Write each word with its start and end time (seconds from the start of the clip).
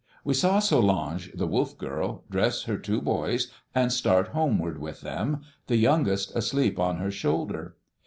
We 0.23 0.33
saw 0.33 0.57
Solange, 0.57 1.31
the 1.35 1.45
wolf 1.45 1.77
girl, 1.77 2.23
dress 2.31 2.63
her 2.63 2.79
two 2.79 3.03
boys 3.03 3.51
and 3.75 3.93
start 3.93 4.29
homeward 4.29 4.79
with 4.79 5.01
them, 5.01 5.41
the 5.67 5.77
youngest 5.77 6.35
asleep 6.35 6.79
on 6.79 6.97
her 6.97 7.11
shoulder. 7.11 7.75